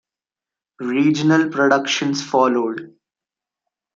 Regional 0.79 1.49
productions 1.51 2.23
followed. 2.23 2.91